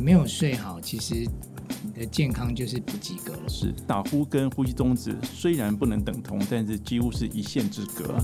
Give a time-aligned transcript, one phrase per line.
[0.00, 1.28] 你没有睡好，其实
[1.84, 3.46] 你的健康就是不及格了。
[3.46, 8.16] 是打呼跟呼吸中止虽然不能等同，但是几乎是一线之隔。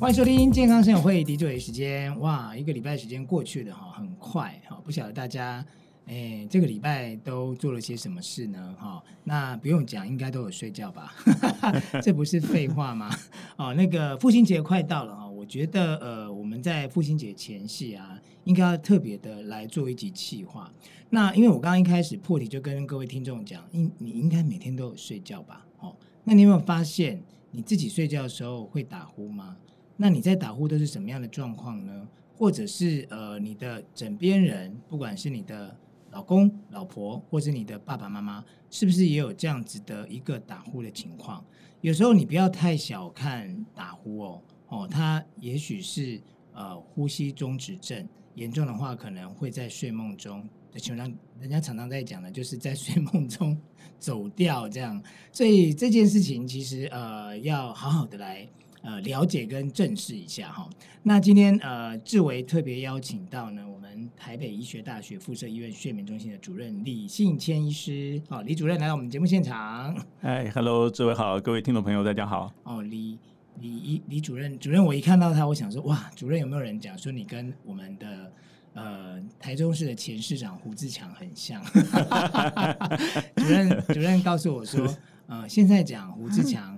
[0.00, 2.18] 欢迎收听健康生友会滴嘴时间。
[2.18, 5.64] 哇，一个礼拜时间过去了哈很快哈，不晓得大家。
[6.08, 8.74] 哎，这个礼拜都做了些什么事呢？
[8.78, 11.12] 哈、哦，那不用讲，应该都有睡觉吧？
[12.00, 13.10] 这不是废话吗？
[13.56, 20.72] 哦，那个父亲节快到了哈，我觉得呃，我们在父亲节前夕啊，应该要特别的来做一集企划。
[21.08, 25.64] 那因为我刚刚一开始破题就跟各位听众讲，应你应该每天都有睡觉吧？
[25.78, 29.56] 哦，那你有没有发现你自己睡觉的时候会打呼吗？
[29.96, 32.06] 那你在打呼都是什么样的状况呢？
[32.36, 35.74] 或者是呃，你的枕边人，不管是你的
[36.10, 41.42] 老公、老婆，或是你的爸爸妈妈，是不是也有这样子的一个打呼的情况？
[41.80, 46.20] 有时候你不要太小看打呼哦，哦，他也许是
[46.52, 53.56] 呃呼吸中止症，严重的话可能会在睡梦中，就像人家常常在讲的，就是在睡梦中
[53.98, 55.02] 走掉这样。
[55.32, 58.48] 所以这件事情其实呃要好好的来。
[58.82, 60.70] 呃，了解跟正视一下哈。
[61.02, 68.22] 那今天呃，志伟特别邀请到呢，我们台北医学大学附设医院睡眠中心的主任李信谦医师。
[68.28, 69.92] 好，李主任来到我们节目现场。
[70.20, 72.52] 哎，Hello，志伟好，各位听众朋友，大家好。
[72.62, 73.18] 哦，李
[73.60, 78.32] 李李主任，主任，我一看到他，我想说，哇，主任有没有人讲说你跟我们的
[78.74, 81.62] 呃台中市的前市长胡志强很像？
[83.36, 84.86] 主任，主任告诉我说，
[85.26, 86.75] 呃，现在讲胡志强。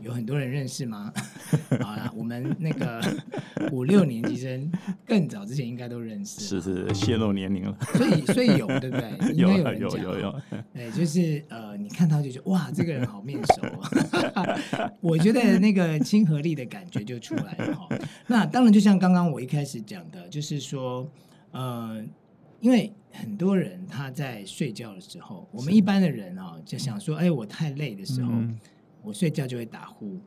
[0.00, 1.12] 有很多人认识吗？
[1.80, 3.00] 好啦，我们那个
[3.72, 4.70] 五六年级生
[5.06, 6.40] 更早之前应该都认识。
[6.40, 7.76] 是是，泄露年龄了。
[7.94, 9.34] 所以所以有对不对？
[9.34, 10.40] 有有有有有。
[10.72, 13.62] 对，就是呃，你看到就觉得哇，这个人好面熟
[14.34, 14.58] 啊。
[15.00, 17.88] 我觉得那个亲和力的感觉就出来了哈。
[18.26, 21.10] 那当然，就像刚刚我一开始讲的，就是说
[21.50, 22.04] 呃，
[22.60, 28.30] 因为很多人他在睡觉的时候，我们一般的人啊，就想说，哎，我太累的时候。
[28.32, 28.56] 嗯
[29.08, 30.20] 我睡觉就会打呼，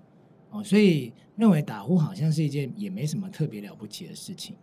[0.49, 4.55] 哦，所以认为打呼好像是一件也没什么特别了不起的事情。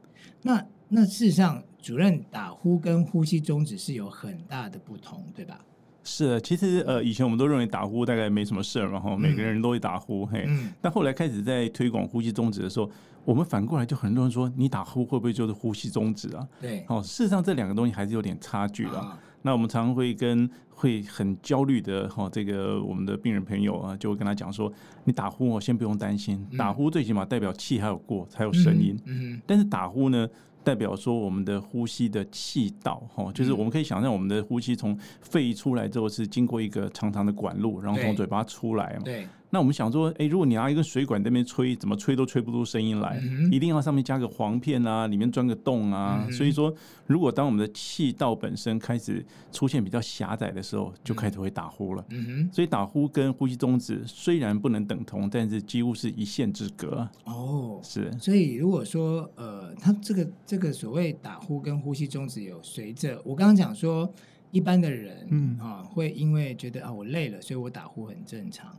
[0.42, 5.64] 那那事实上，主任打呼跟呼吸终止是有很大的不同，对吧？
[6.02, 10.44] 是，其实呃，以前我们都认为打呼大概没什么事儿然后，每个人都会打呼，嗯、嘿。
[10.48, 12.90] 嗯、但后来开始在推广呼吸终止的时候，
[13.24, 16.48] 我们反过来就很多人说，你打呼会不会就是呼吸终止啊？
[16.60, 18.98] 对，哦，事实上这两个东西还是有点差距的。
[18.98, 24.72] 啊那我们常常会跟会很焦虑的哈，这个我们的病人朋友啊，就会跟他讲说，
[25.04, 28.96] 你打呼哦，先不用担心，打呼最起码代表气还有过，才有声音。
[29.06, 30.28] 嗯，但是打呼呢，
[30.62, 39.02] 代表说我们的呼吸的气道哈，就是我们可以想象我们的呼吸从肺出来之后是经过一个长长的管路，然后从嘴巴出来嘛。
[39.04, 39.26] 对。
[39.50, 46.22] 那我们想说，哎，如果你拿一个水管在那边吹，怎么吹都吹不出声音来，嗯、一定要上面加个簧片啊，里面钻个洞啊。
[46.26, 46.72] 嗯、所以说，
[47.06, 52.04] 如果当我们的气道本身开始出现比较狭窄的时候，就开始会打呼了。
[52.10, 57.08] 嗯、哼所以打呼跟呼吸中止虽然不能等同，但是几乎是一线之隔。
[57.24, 58.12] 哦，是。
[58.20, 64.12] 所以如果说，呃，他这个这个所谓打呼跟呼吸中止有随着我刚刚讲说，
[64.50, 68.70] 一般的人，嗯啊，会因为觉得啊我累了，所以我打呼很正常。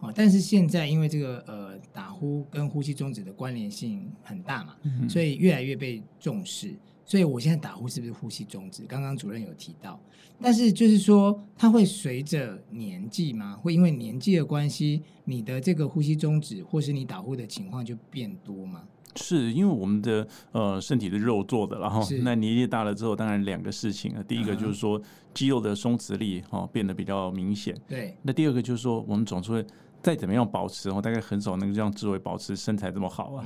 [0.00, 6.74] 哦，但是现在因为这个呃打呼跟呼吸中止的关联性很大嘛，嗯、所以越来越被重视。
[7.04, 8.84] 所以我现在打呼是不是呼吸中止？
[8.84, 9.98] 刚刚主任有提到，
[10.42, 13.56] 但是就是说它会随着年纪吗？
[13.56, 18.82] 会因为年纪的关系，你的这个呼吸中止或是你打呼的情况就变多吗？
[19.16, 25.00] 是因为我们的呃身体的肉做的，然后是那年纪大了之后，当然两个事情啊，第一个就是说
[25.32, 28.14] 肌肉的松弛力哈、哦、变得比较明显，对。
[28.20, 29.66] 那第二个就是说我们总是会。
[30.02, 33.44] 再怎么样保持哦，大概很少能够让志伟保持身材这么好啊，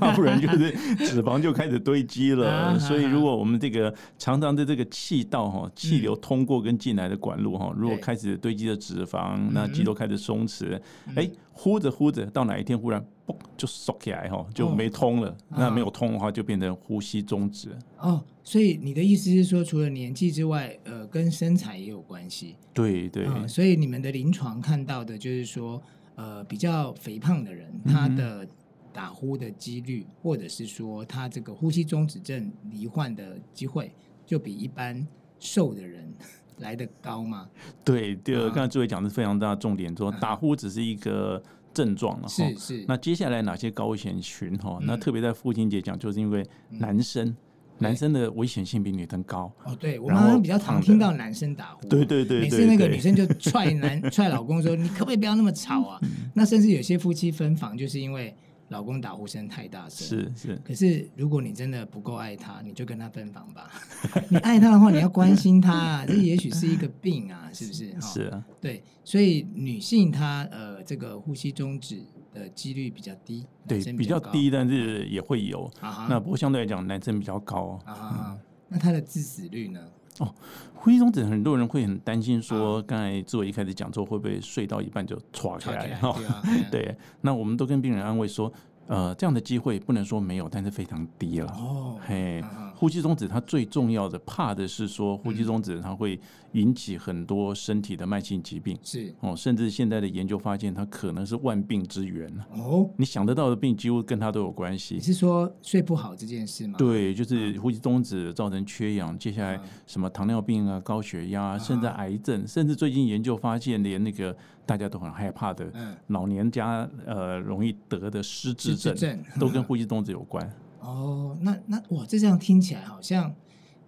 [0.00, 0.70] 要不然就是
[1.04, 2.78] 脂肪就开始堆积了。
[2.80, 10.80] 所以如果我们这个常常的这个气道哈，气流通过跟进来的管路哈，如果开始堆积的脂肪，那肌肉开始松弛，
[11.16, 15.36] 哎，呼着呼着，到哪一天忽然嘣就缩起来哈，就没通了。
[15.50, 17.68] 那没有通的话，就变成呼吸终止。
[17.98, 22.56] 哦，所以你的意思是说，除了年纪之外，呃，跟身材也有关系？
[22.72, 25.80] 对对，所以你们的临床看到的就是说。
[26.20, 28.44] 呃，比较肥胖的人，他的
[28.92, 33.92] 打呼的几率，嗯、或者是说他这个呼吸终止症罹患的机会，
[34.26, 35.06] 就比一般
[35.38, 36.12] 瘦的人
[36.56, 37.48] 来的高吗？
[37.84, 41.40] 对，第二，刚才志伟讲的是非常大的重点，说打呼只是一个
[41.78, 42.84] 症状了，是是。
[42.88, 44.78] 那接下来哪些高危险群哈？
[44.80, 47.36] 嗯、那特别在父亲节讲，就是因为男生。
[47.80, 56.00] 男生的危险性比女生高哦，对，我们比较常听到男生打呼，对对对，每次那个女生就踹男 踹老公说：“你可不可以不要那么吵啊？”
[56.34, 58.34] 那甚至有些夫妻分房，就是因为
[58.68, 60.06] 老公打呼声太大声。
[60.06, 60.60] 是是。
[60.64, 63.70] 可是如果你真的不够爱他，你就跟他分房吧。
[64.28, 68.00] 你爱他的话，你要关心他啊， 这也许是一个病啊，是不是？
[68.00, 68.44] 是啊。
[68.60, 72.02] 对，所以女性她呃这个呼吸中止
[72.34, 75.64] 的几率比较低，对，比较低，但是也会有。
[75.80, 77.80] 啊那不过相对来讲，男生比较高。
[77.84, 78.36] 啊，
[78.68, 79.80] 那他的致死率呢？
[80.18, 80.34] 哦，
[80.74, 85.94] 呼吸中止，很多人会很担心，说刚才志伟一开始讲说，会不会睡到一半就垮开来？
[85.96, 86.14] 哈，
[86.70, 88.52] 对，那我们都跟病人安慰说，
[88.86, 91.50] 呃，这样的机会不能说没有，但是非常低了。
[91.52, 92.42] 哦，嘿。
[92.78, 96.18] 呼吸中止，它最重要的怕的是说，呼吸中止它会
[96.52, 99.12] 引起很多身体的慢性疾病，是。
[99.18, 104.94] 哦，甚至现在的研究发现，它可能是万病之源哦，你想得到的病，几乎跟它都有关系。
[104.94, 106.76] 你是说睡不好这件事吗？
[106.78, 114.34] 对，就是呼吸中止造成缺氧，接下来什么糖尿病啊、高血压，甚至癌症，甚至最近研究发现，连那个
[114.64, 115.68] 大家都很害怕的
[116.06, 120.48] 老年家呃容易得的失智症，都跟呼吸中止有关。
[120.80, 123.34] 哦，那那哇，这这样听起来好像，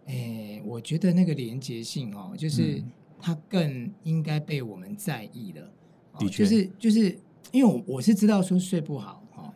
[0.07, 2.83] 诶，我觉得那个连结性哦，就是
[3.21, 5.71] 它更应该被我们在意的。
[6.19, 7.19] 的确，就是就是
[7.53, 9.55] 因为我我是知道说睡不好哈，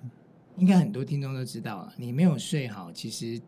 [0.56, 3.40] 应该很多听众都知道了，你没有睡好，其实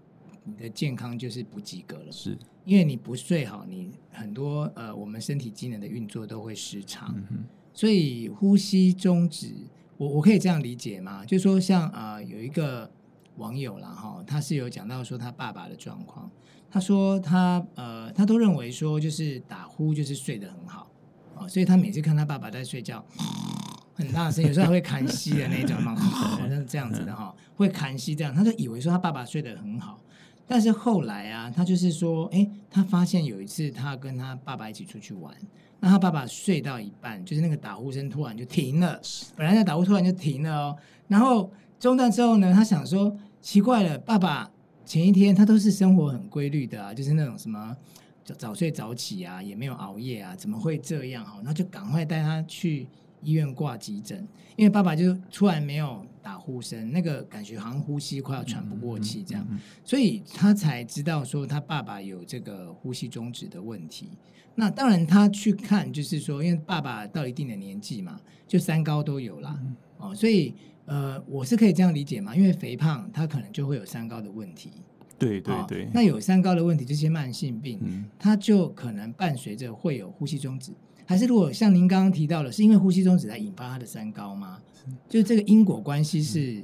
[0.43, 2.11] 你的健康就是不及格了。
[2.11, 7.15] 是，因为你不睡好，你很多呃，我们身体机能的运作都会失常。
[7.31, 9.53] 嗯，所以呼吸中止，
[9.97, 11.25] 我我可以这样理解吗？
[11.25, 12.91] 就是说像啊、呃，有一个。
[13.37, 16.31] 网友啦哈，他是有讲到说他爸爸的状况。
[16.69, 20.91] 他说他呃，他都认为说就是打呼就是睡得很好
[21.35, 23.03] 啊，所以他每次看他爸爸在睡觉，
[23.95, 29.99] 很大声，有时候还会看息的那种嘛，好像是这样子的哈，会看息这样，他就以为说他爸爸睡得很好。
[30.47, 35.33] 但是后来啊，他就是说，哎，他发现有一次他跟他爸爸一起出去玩，
[35.81, 39.01] 那他爸爸睡到一半，就是那个打呼声突然就停了，
[39.35, 40.77] 本来在打呼突然就停了哦，
[41.09, 43.17] 然后中断之后呢，他想说。
[43.47, 44.51] 奇怪了，爸爸
[44.85, 47.77] 前一天他都是生活很规律的啊，就是那种什么
[48.25, 51.25] 早早睡早起啊，也没有熬夜啊，怎么会这样？
[51.25, 52.89] 哈，那就赶快带他去
[53.23, 54.27] 医院挂急诊，
[54.57, 59.47] 因为爸爸就突然没有打呼声，那个感觉好像呼吸快要喘不过气这样，
[59.85, 64.09] 所以他才知道说他爸爸有这个呼吸中止的问题。
[64.57, 68.19] 那当然他去看，就是说因为爸爸到一定的年纪嘛，
[68.49, 69.57] 就三高都有啦，
[69.99, 70.53] 哦，所以。
[70.89, 72.37] 呃，我是可以这样理解嘛？
[72.37, 74.71] 因为肥胖，它可能就会有三高的问题。
[75.19, 75.89] 对对对、哦。
[75.93, 80.71] 那有三高的问题，这些慢性病，嗯、它就可能伴随着会有呼吸中止。
[81.05, 84.61] 还是如果像您刚刚提到的，是因为呼吸中止来引发他的三高吗？
[85.09, 86.63] 就是就这个因果关系是？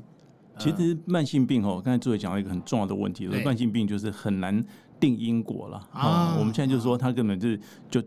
[0.57, 4.65] 其实慢性病哦，刚才作为讲到一个很重要的问题，对慢性病就是很难。
[5.03, 6.37] 定因果了啊！
[6.39, 7.61] 我们现在就是说，他根本就是
[7.91, 8.01] 就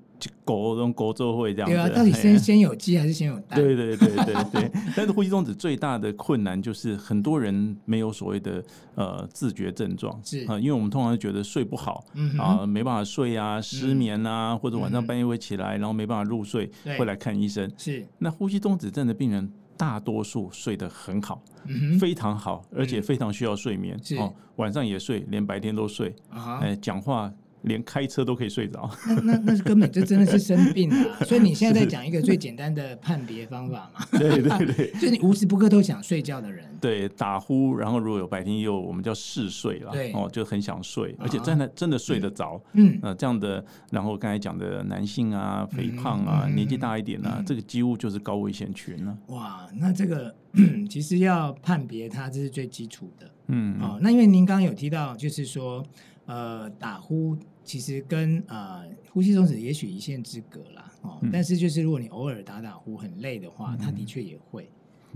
[0.46, 1.76] 狗跟狗就会这样子。
[1.76, 3.60] 对啊，到底先先有鸡还是先有蛋？
[3.60, 4.72] 对对对对对。
[4.96, 8.64] 但是呼吸中止最大的困难就是很多人没有所谓的
[8.96, 12.06] 呃自觉症状，是啊，因为我们通常觉得睡不好
[12.40, 17.70] 啊，没办法睡啊，失眠啊，或者晚上半夜会起来，然后没办法入睡，会来看医生。
[17.78, 19.52] 是那呼吸中止症的病人。
[19.78, 24.00] 大多数睡得很好，嗯、非常好，而且非常需要睡眠。
[24.12, 26.16] 嗯、哦，晚上也睡，连白天都睡。
[26.30, 27.32] 哎、啊呃，讲话。
[27.66, 31.18] 连开车都可以睡着，那那那是根本就真的是生病了。
[31.26, 34.06] 所以你现在在讲一个最简单的判别方法嘛？
[34.20, 40.12] 对对对， 就你无时不刻都想睡觉的人，对，打呼，然后如果有白天又我们叫嗜睡了，对。
[40.14, 49.18] 哦，就很想睡，而且真的真的睡得着，嗯，呃，这样的，然后刚才讲的男性啊，肥胖啊，年纪大一点啊，这个几乎就是高危险群了。
[49.28, 50.34] 哇，那这个
[50.90, 55.84] 其实要判别它，这是最基础的，嗯，哦，那因为您刚刚有提到，就是说，
[56.28, 57.36] 呃，打呼。
[57.66, 64.70] 其实跟呃呼吸中止也许一线之隔啦，哦，嗯、但是就是如果你偶尔打打呼很累的话，他、嗯、的确也会，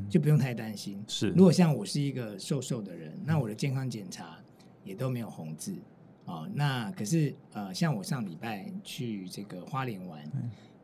[0.09, 1.01] 就不用太担心。
[1.07, 4.39] 是，如果像我是一个瘦瘦的人，那我的健康检查
[4.83, 5.75] 也都没有红字，
[6.25, 10.19] 哦，那可是呃像我上礼拜去这个花莲玩，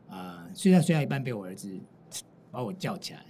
[0.08, 1.76] 啊、呃，睡觉睡到一半被我儿子
[2.52, 3.20] 把我叫起来，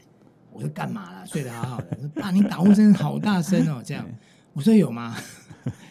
[0.53, 1.25] 我说干嘛啦？
[1.25, 4.07] 睡得好好的，说爸你打呼声好大声哦，这样，
[4.53, 5.17] 我说有吗？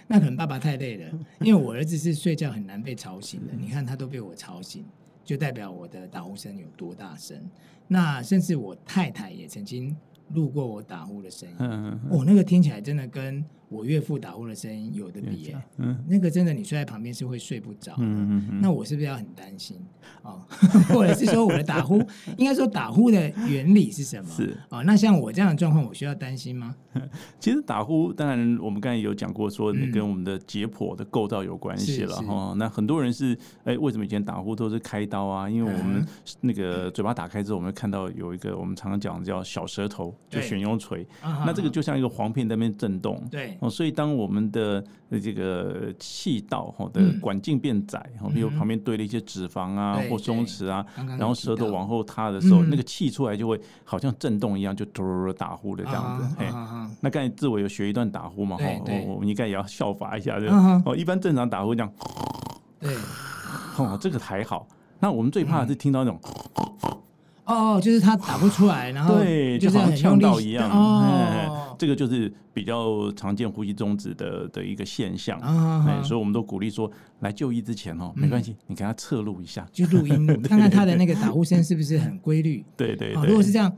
[0.08, 3.54] 那可能爸爸太累了，因为我儿子是睡觉很难被吵醒的。
[3.54, 4.86] 你看他都被我吵醒，
[5.24, 7.38] 就代表我的打呼声有多大声。
[7.88, 9.96] 那甚至我太太也曾经
[10.34, 11.56] 录过我打呼的声音，
[12.10, 19.78] 哦，那个听起来真的跟我岳父打呼的声音有的比、欸，嗯，那个真的你睡在旁边是会睡不着，嗯嗯嗯，那我是不是要很担心
[20.22, 20.42] 哦？
[20.90, 22.02] 或者是说我的打呼，
[22.38, 24.30] 应该说打呼的原理是什么？
[24.30, 26.76] 是哦，那像我这样的状况，我需要担心吗？
[27.40, 32.58] 其实打呼，当然我们刚才有讲过，说跟我们的解剖的构造有关系了哈、嗯。
[32.58, 35.50] 那很多人是哎、欸，为什么以前打呼都是开刀啊？
[35.50, 36.06] 因为我们
[36.40, 41.06] 那个嘴巴打开之后，我们会看到有一个我们常常讲的叫小舌头，就悬雍垂。
[41.22, 43.22] 那这个就像一个簧片在那边震动。
[43.30, 43.55] 对。
[43.60, 44.84] 哦，所以当我们的
[45.22, 50.86] 这个气道哈的管径变窄，哈，比如旁边堆了一些脂肪啊或松弛啊，
[51.18, 56.36] 然后舌头往后塌的时候，那个气出来就会好像震动一样，就嘟嘟打呼的这样子。
[56.38, 56.52] 哎，
[57.02, 58.58] 那刚才志伟有学一段打呼嘛？
[58.58, 60.50] 哈，我我们应该也要效法一下，对。
[60.50, 61.94] 哦，一般正常打呼这样。
[62.80, 62.94] 对。
[63.78, 64.68] 哦，这个还好。
[65.00, 66.20] 那我们最怕的是听到那种。
[67.46, 70.70] 哦，就是他打不出来，然后对，就好像呛到一样。
[70.70, 75.40] 哦，这个就是比较常见呼吸中止的的一个现象。
[75.88, 82.66] 哎，所以我们都鼓励说，来就医之前哦，没关系，你给他侧录一下，就录音， 看看他的那个打呼声是不是很规律。
[82.76, 83.72] 对对，如果是这样，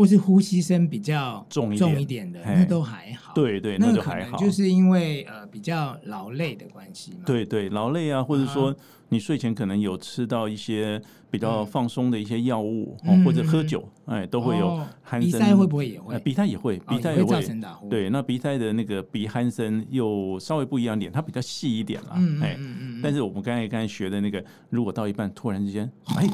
[0.00, 3.34] 或是呼吸声比较重重一点的，那都还好。
[3.34, 4.38] 对对，那就还好。
[4.38, 7.18] 就是因为呃比较劳累的关系嘛。
[7.26, 8.74] 对对，劳累啊，或者说。
[9.12, 11.02] 你睡前可能有吃到一些
[11.32, 14.68] 比较放松的一些药物，或者喝酒，哎，都会有
[15.04, 15.20] 鼾声。
[15.20, 16.16] 鼻塞会不会也会？
[16.20, 17.88] 鼻塞也会，鼻塞也会造成打呼。
[17.88, 22.16] 对，那鼻塞的那个鼻鼾声又稍微不一样点，它比较细一点啦。
[22.40, 22.56] 哎，
[23.02, 26.30] 但是我们刚才刚才学的那个，如果到一半突然之间，哎。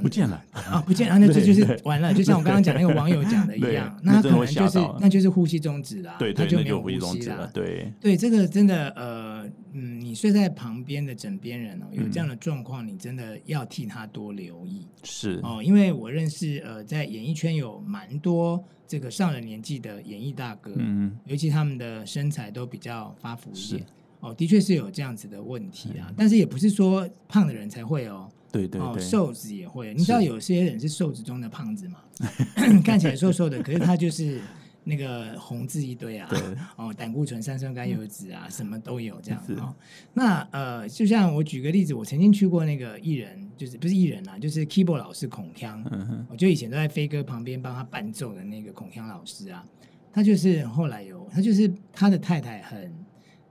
[0.00, 0.80] 不见了啊！
[0.86, 2.14] 不见了，那这就是完了。
[2.14, 7.50] 就像我刚刚讲那个网友讲的一样，那他可能就是那就是呼吸中止了，他就没有呼吸了。
[7.52, 14.86] 对对，这个真的呃嗯，你睡在旁边的枕边人哦，有这样的状况，你真的要替他多留意。
[15.02, 23.84] 是哦，因为我认识呃，在演艺圈有蛮多这个上了年纪的演艺大哥，嗯，尤其他们的身材都比较发福一点。
[24.20, 28.30] 哦，的确是有这样子的问题啊，但是也不是说胖的人才会哦。
[28.52, 29.94] 对对对，哦，瘦子也会。
[29.94, 31.98] 你知道有些人是瘦子中的胖子嘛？
[32.84, 34.40] 看起来瘦瘦的，可是他就是
[34.84, 36.28] 那个红字一堆啊。
[36.30, 36.38] 对。
[36.76, 39.42] 哦，胆固醇、三酸甘油脂啊，什么都有这样。
[39.56, 39.74] 哦。
[40.12, 45.82] 那呃，就像我举个例子，我曾经去过那个艺人，就是不是艺人啊，就是 keyboard 老师孔锵。
[46.28, 49.64] 我就以前都在飞哥旁边帮他伴奏的那个孔锵老师啊，
[50.12, 52.92] 他就是后来有，他就是他的太太很，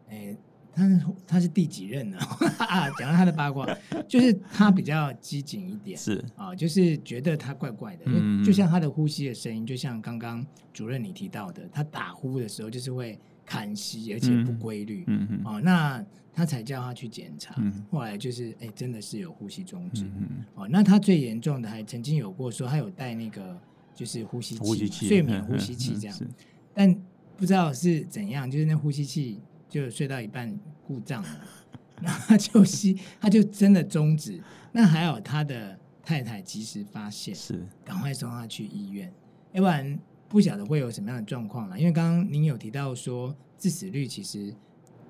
[0.10, 0.38] 诶
[0.73, 2.17] 他是他是第几任呢？
[2.59, 3.67] 啊， 讲到他的八卦，
[4.07, 6.23] 就是他比较机警一点，是。
[6.35, 23.59] 啊，就是觉得他怪怪的，嗯、就像他的呼吸的声音，就像刚刚主任你提到的，他打呼的时候就是会看息，而且不规律，嗯嗯，哦，那他才叫他去检查，嗯、后来就是哎，真的是有呼吸中止，嗯哦，那他最严重的还曾经有过说他有带那个
[23.93, 26.33] 就是呼吸器，睡眠呼吸器这样，嗯嗯、
[26.73, 26.95] 但
[27.35, 29.39] 不知道是怎样，就是那呼吸器。
[29.71, 30.53] 就睡到一半
[30.85, 31.29] 故障了，
[32.03, 34.37] 然后他就吸，他就真的终止。
[34.73, 39.09] 那还好他的太太及时发现，是赶快送他去医院，
[39.53, 39.97] 要不然
[40.27, 41.79] 不晓得会有什么样的状况了。
[41.79, 44.53] 因为刚刚您有提到说致死率其实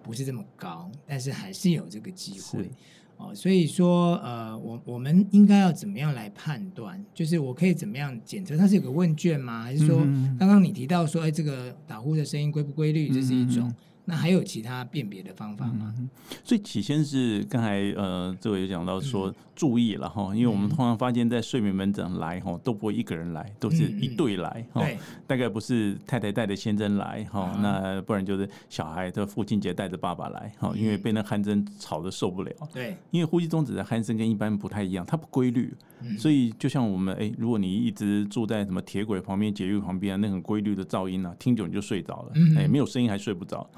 [0.03, 2.69] 不是这么高，但是还是有这个机会
[3.17, 3.33] 哦。
[3.33, 7.03] 所以说，呃，我我们应该要怎么样来判断？
[7.15, 8.55] 就是我可以怎么样检测？
[8.55, 9.63] 它是有个问卷吗？
[9.63, 9.97] 还是说
[10.37, 13.09] 刚刚你提到说，哎，这个打呼的声音规不规律？
[13.09, 13.73] 这是一种。
[14.05, 15.93] 那还有其他辨别的方法吗？
[15.97, 16.09] 嗯、
[16.43, 32.51] 所以起先是刚才呃，这位有讲到说注意了哈，嗯、因为我们通常发现，在睡眠门诊来哈，都不会一个人来，都是一对来哈，嗯、大概不是太太带着先生来哈，嗯、那不然就是小孩的父亲节带着爸爸来哈，因为被那鼾声吵得受不了。
[32.73, 35.73] 对，因为呼吸中止的鼾声跟一般不太一样，它不规律。
[36.17, 42.31] 所以，就像我们哎，如果你一直住在什么铁轨旁边、捷运旁边啊，那很规律的噪音啊，听久你就睡着了。
[42.57, 43.69] 哎，没有声音还睡不着。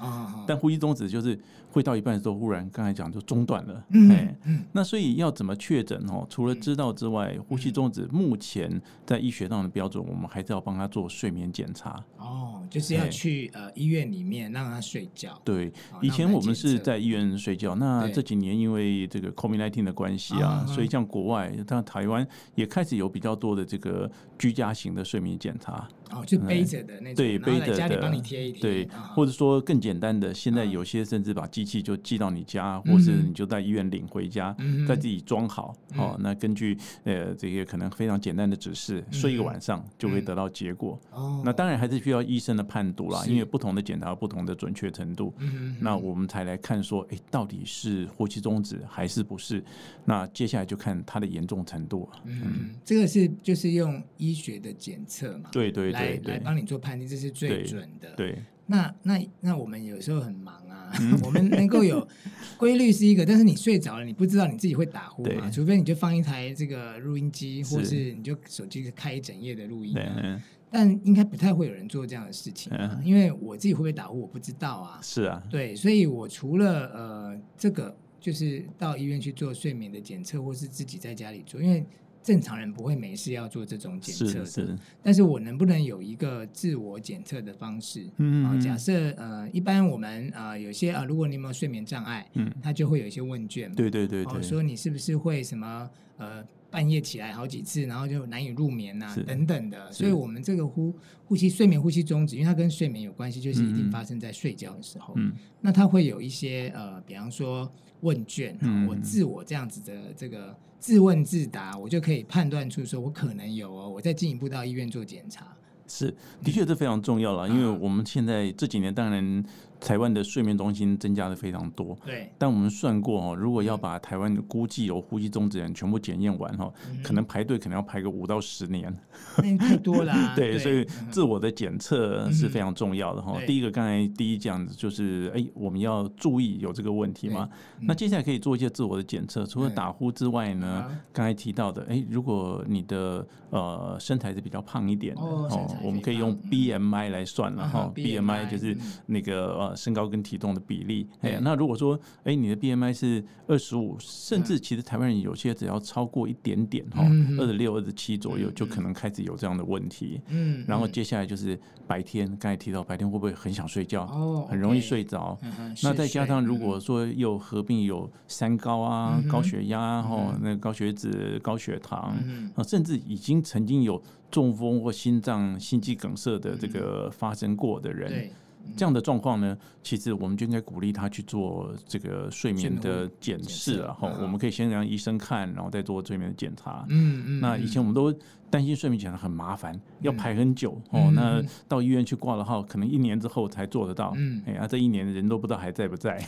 [0.46, 1.38] 但呼吸中止就是
[1.70, 3.84] 会到一半的时候，忽然刚才讲就中断了。
[4.10, 4.36] 哎，
[4.72, 6.26] 那所以要怎么确诊哦？
[6.28, 12.02] 除了知道之外，呼吸中止目前在医学上的标准，我们还是要帮他做睡眠检查。
[12.18, 15.40] 哦，就是要去呃医院里面让他睡觉。
[15.44, 17.74] 对，以前我们是在医院睡觉。
[17.74, 22.26] 那这几年因为这个 COVID-19 的关系啊，所以像国外，像台湾。
[22.54, 25.88] 也开始有比较多的这个居家型的睡眠检查。
[26.10, 34.56] 哦，就背着的那种，对，背着的，家里帮你贴一贴，对，或者说更简单的，现在有些甚至把机器就寄到你家，或是你就在医院领回家，
[34.86, 40.96] 再自己装好，哦，那根据呃这些可能非常简单的指示，睡一个晚上就会得到结果。
[41.10, 45.32] 哦，那当然还是需要医生生的判读啦，因为不同的检查有不同的准确程度。
[45.38, 45.76] 嗯嗯。
[45.80, 49.64] 那我们才来看说，哎、欸，到底是呼吸中止还是不是？
[50.04, 52.06] 那接下来就看它的严重程度。
[52.24, 55.48] 嗯，嗯，这个是就是用医学的检测嘛？
[55.50, 58.12] 对对对，来来帮你做判定，这是最准的。
[58.16, 58.32] 对。
[58.32, 62.08] 对那那那我们有时候很忙啊，嗯、 我们能够有
[62.56, 65.50] 规律是一个，但是你睡着了，你不知道你自己会打呼嘛？
[65.50, 70.42] 除非你就放一台这个录音机，或是你就手机开一整夜的录音、啊。
[70.70, 74.98] 但应该不太会有人做这样的事情、啊，因为我自己会不会打呼我不知道啊。
[75.02, 81.84] 是啊，对，所以我除了呃这个，就是到医院去做睡眠的检测，或是自己在家里做，因为。
[82.24, 84.66] 正常人不会没事要做这种检测的，是。
[84.66, 88.08] 是，但是我能不能有一个自我检测的方式？
[88.16, 96.42] 嗯，嗯，假设呃，一般我们呃有些啊、呃，如果你有没有睡眠障碍，嗯，他就会有一些问卷嘛，对对对，我，说你是不是会什么呃
[96.74, 100.92] 半夜起来好几次，然后就难以入眠啊等等的，所以我们这个呼
[101.24, 110.52] 呼吸睡眠呼吸终止，因为它跟睡眠有关系，就是一定发生在睡觉的时候，嗯，那它会有一些呃，比方说问卷，嗯，我自我这样子的这个。
[110.80, 115.46] 自问自答，我就可以判断出说，我可能有哦，我再进一步到医院做检查。
[115.88, 119.44] 是，的确这非常重要了，因为我们现在这几年当然。
[119.80, 122.30] 台湾的睡眠中心增加的非常多，对。
[122.38, 128.94] 但我们算过哦，如果要把台湾估计有呼吸中止人全部检验完哈，可能排队可能要排个五到十年，
[129.36, 130.32] 那太多了、 啊。
[130.34, 133.38] 对，所以自我的检测是非常重要的哈。
[133.46, 137.48] 第一个，刚才第一讲就是，哎，我们要注意有这个问题吗？
[137.82, 148.76] 那接下来可以做一些自我的检测，除了打呼之外呢，刚才提到的，哎，如果你的呃身材是比较胖一点的哦，我们可以用 BMI 来算了哈，BMI 就是
[149.06, 149.74] 那个呃。
[149.84, 157.02] 身高跟体重的比例，哎，那如果说，哎、欸，你的 BMI 是二十五，甚至其实台湾人有些只要超过一点点哈，
[157.38, 160.22] 二十六、二十七左右，就可能开始有这样的问题。
[160.28, 164.04] 嗯，然后接下来就是白天，刚才提到白天会不会很想睡觉？
[164.04, 165.38] 哦，很容易睡着。
[165.82, 172.16] 那再加上如果说又合并有三高啊、高血压哈、那个高血脂、高血糖，
[172.54, 178.30] 啊，甚至已经曾经有中风或心脏心肌梗塞的这个发生过的人。
[178.76, 184.12] 这样的状况呢，其实我们就应该鼓励他去做这个睡眠的检视了哈。
[184.20, 186.84] 我们可以先让医生看，然后再做睡眠的检查。
[186.88, 187.40] 嗯嗯。
[187.40, 188.12] 那以前我们都
[188.50, 191.10] 担心睡眠检查很麻烦，要排很久哦。
[191.14, 194.12] 那到医院去挂了号，可能一年之后才做得到。
[194.16, 194.42] 嗯。
[194.46, 196.18] 哎呀，这一年人都不知道还在不在。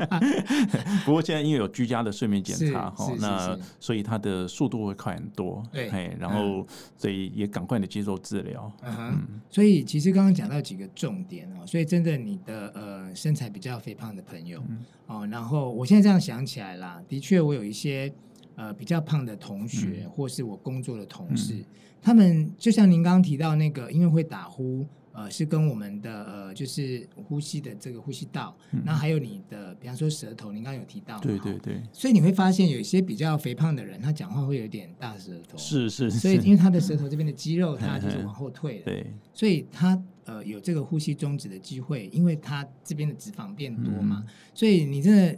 [1.04, 5.62] 不过现在因为有居家的睡眠检查哈，那所以它的速度会快很多。
[5.72, 5.88] 对。
[5.90, 8.70] 哎，然后所以也赶快的接受治疗。
[8.82, 9.18] 嗯哼。
[9.48, 11.66] 所以其实刚刚讲到几个重点哦。
[11.66, 18.12] 所以真的，你的呃身材比较肥胖的朋友，嗯、哦，然后我现在这样想起来啦，的确我有一些
[18.56, 21.64] 呃比较胖的同学，嗯、或是我工作的同事，嗯、
[22.00, 24.86] 他们就像您刚刚提到那个，因为会打呼。
[25.12, 45.36] 呃，是跟我们的呃，就是呼吸的这个呼吸道，然后还有你的，比方说舌头，您刚刚有提到，对对对，所以你会发现有一些比较肥胖的人，他讲话会有点大舌头，是是，所以因为他的舌头这边的肌肉，它就是往后退的， 对，所以他呃有这个呼吸中止的机会，因为他这边的脂肪变多嘛，所以你真的，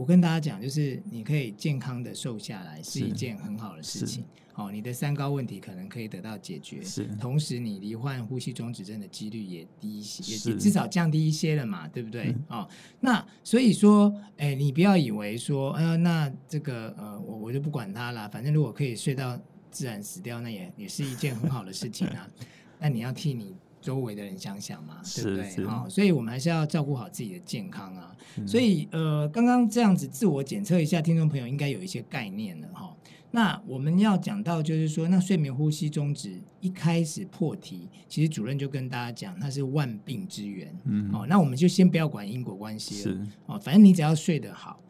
[0.00, 4.24] 我跟大家讲，就是你可以健康的瘦下来是一件很好的事情。
[4.54, 12.28] 哦，你的三高问题可能可以得到解决，是，同时你罹患呼吸中止症的几率也低一些，也至少降低一些了嘛，对不对？
[12.28, 19.38] 嗯、哦，那所以说，哎、欸，你不要以为说，呃，那这个呃，我我就不管它了，反正如果可以睡到
[19.70, 22.26] 自然死掉，那也也是一件很好的事情啊。
[22.80, 25.66] 那你要替你周围的人想想嘛，对不对？
[25.66, 28.16] 啊、哦，所以我们还是要照顾好自己的健康啊。
[28.36, 32.86] 嗯、所以呃，刚刚这样子自我检测一下，听众朋友应该有一些概念了哈。
[32.86, 32.96] 哦
[33.32, 40.76] 那我们要讲到，就是说，那睡眠呼吸中止一开始破题，其实主任就跟大家讲，那是万病之源。
[40.82, 43.14] 嗯，哦，那我们就先不要管因果关系了。
[43.14, 44.80] 是哦，反正你只要睡得好，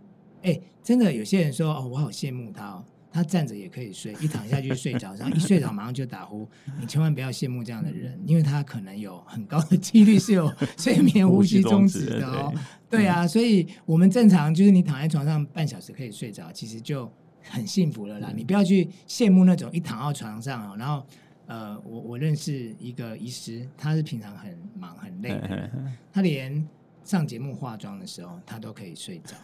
[0.40, 6.49] 哎，真的有些人说，哦，我好羡慕他哦，他站着也可以睡，一躺下去睡着，然后一睡着马上就打呼。
[6.81, 12.55] 你千万不要羡慕这样的人，因为他可能有很高的几率是有睡眠呼吸中止的哦。
[12.88, 17.11] 对啊，所以我们正常就是你躺在床上半小时可以睡着，其实就。
[17.42, 21.03] 很幸福了啦，你不要去羡慕那种一躺到床上，然后
[21.46, 25.70] 呃，我我认识一个医师，他是平常很忙很累的，
[26.12, 26.62] 他连
[27.03, 29.35] 上节目化妆的时候他都可以睡着，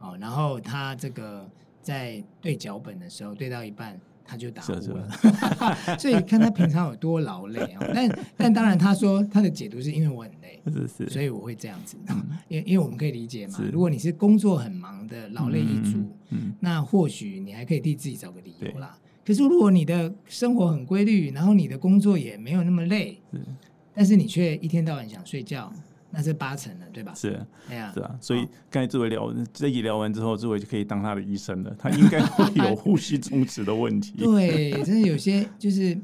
[0.00, 1.48] 哦，然后他这个
[1.86, 3.98] 在对脚本的时候对到一半。
[4.28, 5.08] 他就打呼了，
[6.00, 7.80] 所以看他平常有多劳累啊。
[7.94, 11.96] 但但当然，他说他的解读是因为我很累，是是，所以我会这样子。
[12.50, 16.04] 因因为我们可以理解嘛，如果你是工作很忙的劳累一族，
[16.58, 18.98] 那或许你还可以替自己找个理由啦。
[19.24, 23.22] 可是如果你的生活很规律，然后你的工作也没有那么累，
[23.94, 25.72] 但是你却一天到晚想睡觉，
[26.16, 27.12] 那是八成了，对吧？
[27.14, 28.18] 是，哎呀，是啊。
[28.20, 31.76] 所以刚才志伟聊这一聊完之后，志伟就可以当他的医生了。
[31.78, 34.12] 他应该会有呼吸中止的问题。
[34.24, 35.96] 对，真的有些就是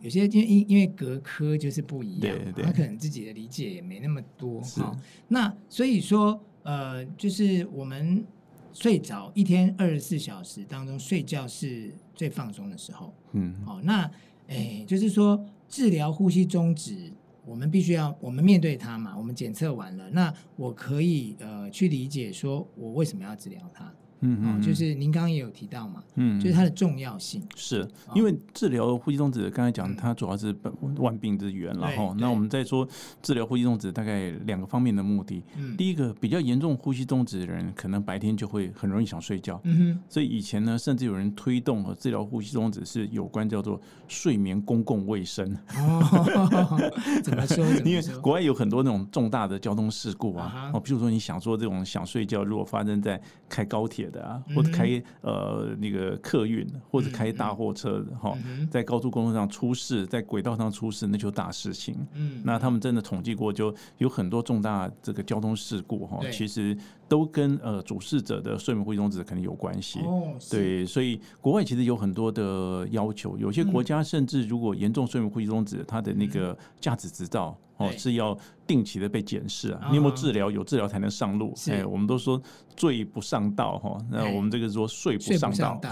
[0.00, 4.60] 有些因因因为隔科就是不一样，对对，他可能自己的理解也没那么多。
[4.60, 4.96] 好，
[5.28, 8.24] 那所以说呃，就是我们。
[8.70, 13.12] 睡着一天二十四小时当中，睡觉是最放松的时候。
[13.32, 14.08] 嗯，好，那
[14.46, 17.10] 哎，就是说治疗呼吸中止，
[17.48, 19.16] 我们必须要我们面对它嘛。
[19.16, 23.90] 我们检测完了，那我可以呃去理解，说我为什么要治疗它。
[24.20, 30.54] 嗯嗯，就是您刚刚也有提到嘛，嗯，就是它的重要性，是因为治疗呼吸中止，刚才讲它主要是
[30.96, 32.86] 万病之源，然后那我们再说
[33.22, 35.42] 治疗呼吸中止，大概两个方面的目的。
[35.76, 45.56] 第一个比较严重呼吸中止的人，可能白天就会很容易想睡觉，嗯哼，所以以前呢，甚至有人推动和治疗呼吸中止是有关叫做睡眠公共卫生。
[45.76, 46.76] 哦，
[47.22, 47.64] 怎么说？
[47.84, 54.07] 因为国外有很多那种重大的交通事故啊，哦，比如说你想说这种想睡觉，如果发生在开高铁。
[54.10, 58.36] 的啊，或者开呃那个客运，或者开大货车的哈，
[58.70, 61.96] 在高速公路上出事，在轨道上出事，那就大事情。
[62.14, 66.76] 嗯，那他们真的统计过，就有很多重大这个交通事故哈，其实
[67.08, 70.00] 都跟呃主事者的睡眠呼吸中止肯定有关系。
[70.00, 77.58] 哦，对，所以国外其实有很多的要求，有些国家甚至如果严重睡眠呼吸中止，它的那个驾驶执照。
[77.78, 79.86] 哦，是要定期的被检视啊！
[79.88, 80.50] 你有没有治疗？
[80.50, 81.54] 有治疗才能上路。
[81.68, 82.42] 哎，我们都说
[82.74, 85.80] 醉不上道哈，那我们这个说睡不上道。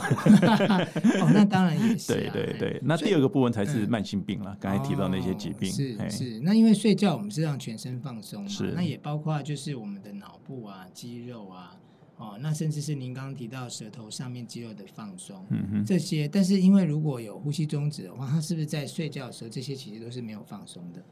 [1.22, 2.12] 哦，那当然也是。
[2.12, 4.56] 对对对，那第二个部分才是慢性病了。
[4.58, 6.40] 刚才提到那些疾病，是是。
[6.40, 8.72] 那因为睡觉，我们是让全身放松嘛，是。
[8.74, 11.76] 那也包括就是我们的脑部啊、肌肉啊。
[12.18, 21.02] 哦，那甚至是您刚刚提到舌头上面肌肉的放松，嗯哼，这些，但是因为如果有呼吸终止的话，他是不是在睡觉的时候，这些其实都是没有放松的？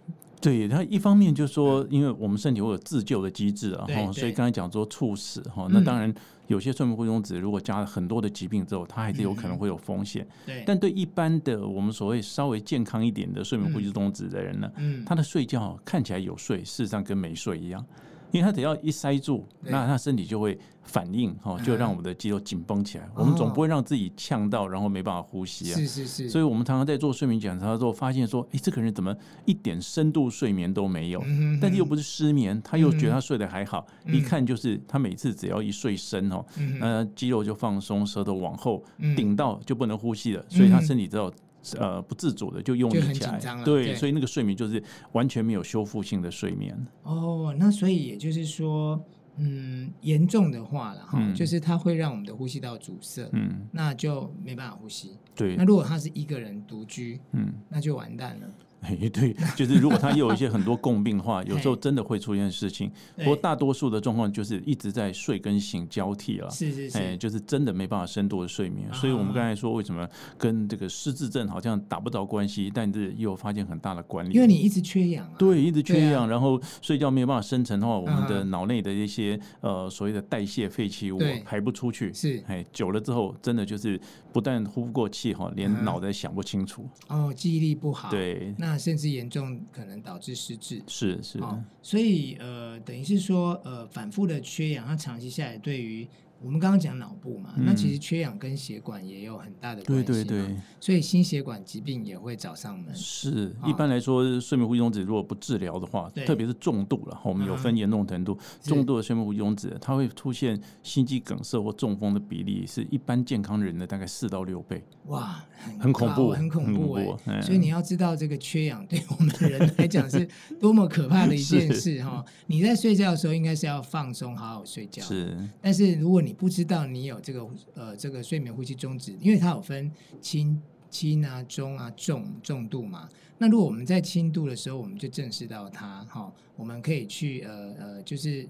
[0.41, 6.11] 对，他一方面就是说，因为我们身体会有自救的机制啊，哈，所以刚才讲说猝死哈，那当然
[6.47, 10.27] 有些睡眠呼吸中止，如果加了很多的疾病之后，它还是有可能会有风险。
[10.47, 17.85] 对，但对一般的我们所谓稍微健康一点的睡眠呼吸中止的人呢，嗯，他的睡觉看起来有睡，事实上跟没睡一样。
[18.35, 23.09] 因为他只要一塞住，那他身体就会反应，哈，就让我们的肌肉紧绷起来。
[23.15, 25.77] 我们总不会让自己呛到，然后没办法呼吸啊。
[25.77, 26.29] 是是是。
[26.29, 31.23] 所以我们常常在做睡眠检查的时候，发现说，哎，这个人怎么一点深度睡眠都没有？
[31.61, 33.87] 但是又不是失眠，他又觉得他睡得还好。
[34.09, 36.45] 一看就是他每次只要一睡深哦，
[36.81, 38.83] 呃，肌肉就放松，舌头往后
[39.15, 41.33] 顶到就不能呼吸了，所以他身体只有。
[41.79, 46.77] 呃，不自主的就用力起来，对，对，所以那个睡眠就是完全没有修复性的睡眠。
[47.03, 49.03] 哦，那所以也就是说，
[49.37, 55.17] 嗯，严重的话了哈，嗯、就是它会让我们的呼吸道阻塞，嗯，那就没办法呼吸。
[55.35, 58.49] 对，那如果他是一个人独居，嗯，那就完蛋了。
[58.85, 62.91] 哎， 对，就是如果他有一些很多共病的话， 有时候真的会出现事情。
[63.17, 68.87] 不过大多数的状况就是一直在睡跟醒交替了，是是是，哎，就是真的没办法深度的睡眠。
[68.93, 74.35] 所以我们刚才说为什么跟这个失智症好像打不着关系，但是又发现很大的关联。
[74.35, 83.99] 因为你一直缺氧，啊对，一直缺氧，然后睡觉没有办法生成的话，我们的脑内的一些呃所谓的代谢废弃物排不出去，是，哎，久了之后真的就是
[84.33, 86.87] 不但呼不过气哈，连脑袋想不清楚。
[87.09, 88.74] 哦，记忆力不好，对，那。
[88.77, 96.07] 甚至严重可能导致失智，是是、哦，所以呃，等于是说呃，反复的缺氧，它长期下来对于。
[96.45, 102.95] 我们刚刚讲脑部嘛，那其实缺氧跟血管也有很大的关系，对对对，所以心血管疾病也会找上门。
[102.95, 114.85] 是，一般来说，睡眠呼吸中止如果不治疗的话，特别是重度了，我们有分严重程度，重度的睡眠呼吸中止，它会出现心肌梗塞或中风的比例是一般健康人的大概四到六倍。
[115.07, 115.43] 哇，
[115.79, 116.93] 很恐怖，很恐怖
[117.25, 117.41] 哎！
[117.41, 120.29] 所以你要知道，这个缺氧对我们人来讲是
[120.61, 122.23] 多么可怕的一件事哈。
[122.47, 125.03] 你在睡觉的时候应该是要放松，好好睡觉。
[125.03, 133.09] 是，但是如果你不知道你有这个呃这个睡眠呼吸中止，因为它有分轻轻啊、中啊、重重度嘛。
[133.39, 138.49] 那如果我们在轻度的时候，我们就正视到它哈，我们可以去呃呃，就是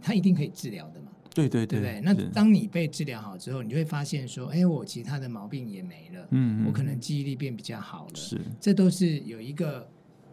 [0.00, 1.08] 它一定可以治疗的嘛。
[1.34, 2.00] 对对对，对不对？
[2.00, 9.86] 那当你被治疗好之后，你就会发现说，哎，我其他的毛病也没了，嗯，我可能记忆力变比较好了，是，这都是有一个。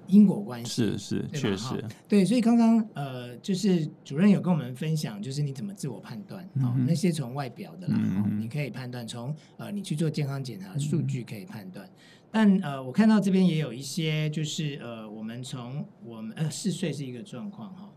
[0.07, 1.83] 因果关系是是确实。
[2.07, 7.97] 对，所以刚刚呃，就是主任有跟我们分享，就是你怎么自我判断，好，那些从外表的啦，
[8.37, 11.89] 你可以判断，从呃你去做健康检查数据可以判断，
[12.31, 17.91] 但呃我看到这边也有一些，就是呃我们从我们呃嗜睡是一个状况哈，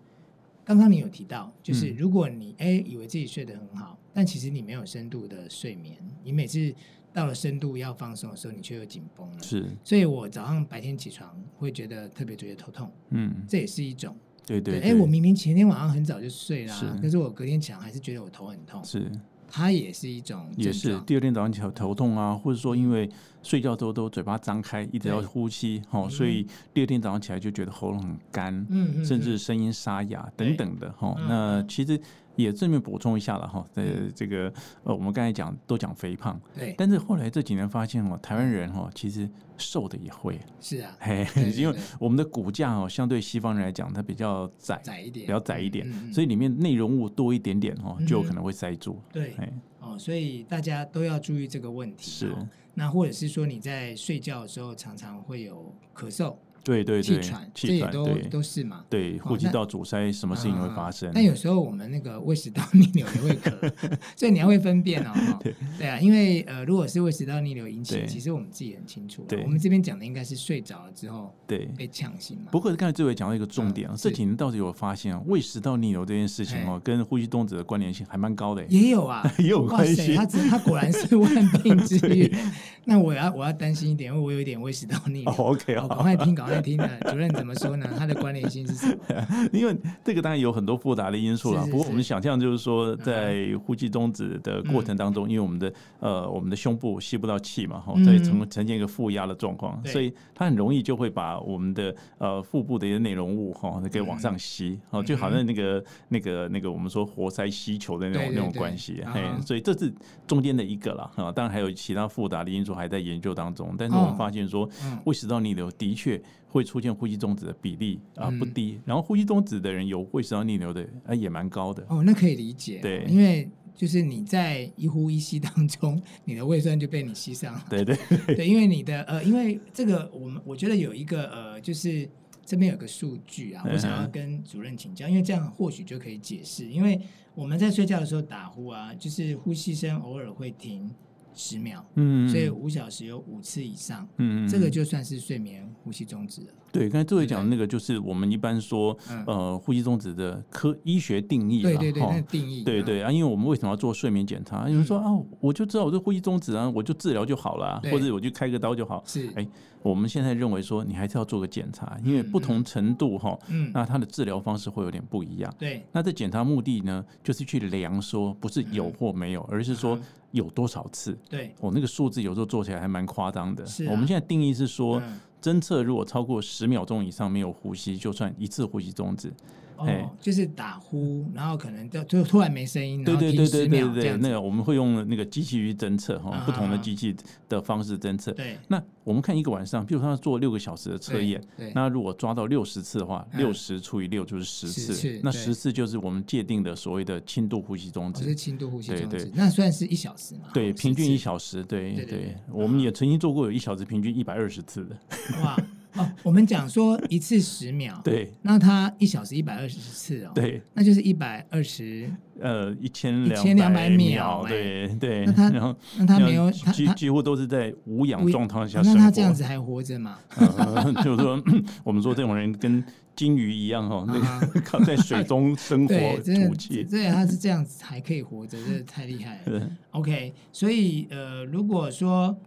[0.64, 6.74] 刚刚你有提到，就是如果你哎以为自己睡得很好，但其实你没有深度的睡眠，你每次。
[7.16, 9.42] 到了深度要放松的时候，你却又紧绷了。
[9.42, 14.14] 是，所以我早上白天起床会觉得特别觉得头痛，嗯，这也是一种。
[14.46, 18.84] 对对，哎，我明明前天晚上很早就睡了，是，可是我隔天起来还是觉得我头很痛。
[18.84, 19.10] 是。
[19.48, 23.08] 它也是一种，也是第二天早上起来头痛啊，或者说因为
[23.42, 31.16] 睡觉之后都嘴巴张开，一直要呼吸，哈，所以第二天早上起来就觉得喉咙很干，嗯，甚至声音沙哑等等的，哈。
[31.28, 31.98] 那其实
[32.36, 34.52] 也顺便补充一下了，哈，呃，这个
[34.84, 39.28] 呃，我们刚才讲都讲肥胖，对，但是后来这几年发现哦，台湾人哦，其实。
[39.58, 40.38] 瘦的也会。
[40.60, 49.00] 是啊，嘿， 因为我们的骨架哦，相对西方人来讲，它比较窄，窄一点，比较窄一点，所以里面内容物多一点点哦，就有可能会塞住。
[49.10, 49.34] 对，
[49.80, 52.10] 哦，所以大家都要注意这个问题。
[52.10, 52.36] 是，
[52.74, 56.36] 那或者是说你在睡觉的时候常常会有咳嗽。
[56.66, 58.84] 对对对，气喘，气喘都都是嘛。
[58.90, 61.08] 对，呼吸道阻塞，什么事情会发生？
[61.14, 63.72] 但有时候我们那个胃食道逆流也会咳，
[64.16, 65.12] 所以你要会分辨哦。
[65.78, 69.24] 对啊，因为呃，如果是胃食道逆流引起，其实我们自己很清楚。
[69.28, 72.48] 对，我们这边讲的应该是睡着了之后，对，被呛醒嘛。
[72.50, 78.64] 不过刚才这位讲到一个重点啊，这几年倒是有发现啊，胃食道逆流这件事情哦，跟呼吸动止的关联性还蛮高的。
[78.66, 80.16] 也有啊， 也有关系。
[80.16, 82.52] 他他果然是万病之 源。
[82.88, 85.32] 那我要我要担心一点，因为我有一点胃食道逆流。
[85.32, 87.28] OK 好，赶快听，赶快听的主任。
[87.30, 87.88] 怎么说呢？
[87.98, 89.26] 它的关联性是什么？
[89.52, 91.64] 因为这个当然有很多复杂的因素了。
[91.66, 109.02] 不过我们想象就是说，在呼吸中止的过程当中，因为我们的呃我们的胸部吸不到气嘛，哈，在呈呈现一个负压的状况，所以它很容易就会把我们的呃腹部的一些内容物哈给往上吸，哦，就好像那个那个那个我们说活塞吸球的那种那种关系。
[109.12, 109.92] 嘿，所以这是
[110.26, 111.32] 中间的一个了啊。
[111.32, 113.74] 当然还有其他复杂的因素还在研究当中。
[113.78, 114.68] 但是我们发现说，
[115.04, 121.84] 胃食道逆流的确会出现呼吸中止的比例啊不低，然后呼吸中止的人有胃食道逆流的啊也蛮高的。
[121.88, 127.96] 哦，那可以理解，对，因为就是你在一呼一吸当中，你的胃酸就被你吸上了，对对
[128.34, 132.08] 对，因为你的呃，因为这个我们我觉得有一个呃，就是
[132.44, 136.98] 这边有个数据啊，我想要跟主任请教，因为这样或许就可以解释，因为
[137.34, 140.90] 我们在睡觉的时候打呼啊，就是呼吸声偶尔会停。
[141.36, 146.48] 十秒，嗯，所以五小时有五次以上，嗯，这个就算是睡眠呼吸中止了。
[146.72, 148.96] 对，刚才这位讲的那个就是我们一般说，
[149.26, 154.68] 呃，呼吸中止的科医学定义，对对对，那定义，对对啊，因为我们为什么要做睡眠检查？
[154.68, 155.06] 有人说啊，
[155.40, 159.02] 我就知道我这呼吸中止啊，我就治疗就好了，或者我就开个刀就好。
[159.06, 159.46] 是，哎，
[159.88, 165.54] 我们现在认为说，你还是要做个检查，因为不同程度哈，嗯，那它的治疗方式会有点不一样。
[165.58, 169.98] 对，那这检查目的呢，就是去量说，不是有或没有，而是说。
[170.32, 171.16] 有多少次？
[171.30, 173.64] 对，我那个数字有时候做起来还蛮夸张的。
[173.64, 175.00] 是，我们现在定义是说，
[175.42, 179.32] 侦测如果超过十秒钟以上没有呼吸，就算一次呼吸终止。
[179.78, 187.14] 哦，就是打呼，然后可能就就突然没声音，对对对对对对，那个我们会用那个机器去侦测哈，不同的机器
[187.46, 188.32] 的方式侦测。
[188.32, 191.38] 对，那我们看一个晚上，比如说他做六个小时的测验，
[191.74, 198.24] 那如果抓到六十次的话，六十除以六就是十次，那十次就是我们界定的所谓的轻度呼吸中止。
[198.24, 200.48] 是轻度呼吸中止，那算是一小时嘛？
[200.54, 201.62] 对，平均一小时。
[201.62, 204.96] 对对，我们也曾经做过有一小时平均一百二十次的。
[205.42, 205.56] 哇。
[205.96, 212.06] 哦，我们讲说一次十秒，对，那他一小时一百二十次哦，对，那就是一百二十，
[212.38, 215.24] 呃，一千两一千两百秒，对对。
[215.24, 220.18] 那他然后那他没有，几几乎都是在无氧状态下生活，那他这样子还活着吗？
[221.02, 221.42] 就是说，
[221.82, 229.70] 我们说这种人跟金鱼一样哈，那个 靠在水中生活吐气，对，他是这样子还可以活着，这太厉害了。
[229.92, 232.38] OK，所以呃，如果说。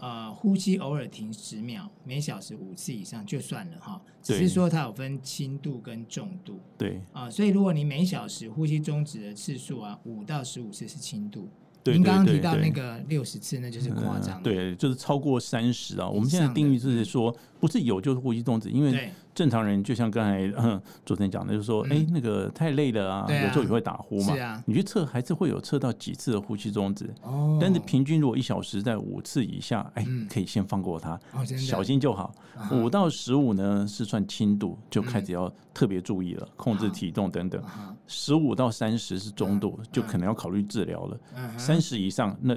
[0.00, 4.00] 呃，呼吸偶尔停十秒，每小时五次以上就算了哈。
[4.22, 6.58] 只是说它有分轻度跟重度。
[6.76, 11.48] 对啊，所以如果你每小时呼吸终止的次数啊，五到十五次是轻度。
[11.84, 14.42] 您刚刚提到那个六十次，那就是夸张。
[14.42, 16.08] 对，就是超过三十啊。
[16.08, 19.10] 我们现在定义就是说，不是有就是呼吸终止，因为。
[19.34, 24.62] 正常人就像刚才 嗯，昨天讲的，就是说，哎，那个太累了啊，有时候也会打呼嘛。
[24.66, 27.12] 你去测还是会有测到几次的呼吸中止。
[27.22, 27.58] 哦。
[27.60, 31.18] 但是平均如果一小时在五次以下，哎，可以先放过它，
[31.56, 32.34] 小心就好。
[32.72, 37.62] 五到十五呢是算轻度，就开始要特别注意了，控制体重等等。
[38.06, 41.16] 十五到三十是中度，就可能要考虑治疗了。
[41.56, 42.54] 三十以上那。